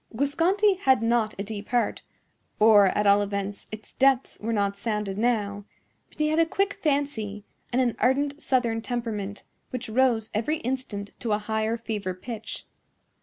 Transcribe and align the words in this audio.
Guasconti 0.15 0.77
had 0.79 1.03
not 1.03 1.35
a 1.37 1.43
deep 1.43 1.69
heart—or, 1.69 2.87
at 2.87 3.05
all 3.05 3.21
events, 3.21 3.67
its 3.71 3.93
depths 3.93 4.39
were 4.39 4.51
not 4.51 4.75
sounded 4.75 5.15
now; 5.15 5.63
but 6.09 6.17
he 6.17 6.29
had 6.29 6.39
a 6.39 6.45
quick 6.47 6.73
fancy, 6.73 7.43
and 7.71 7.83
an 7.83 7.95
ardent 7.99 8.41
southern 8.41 8.81
temperament, 8.81 9.43
which 9.69 9.87
rose 9.89 10.31
every 10.33 10.57
instant 10.61 11.11
to 11.19 11.33
a 11.33 11.37
higher 11.37 11.77
fever 11.77 12.15
pitch. 12.15 12.65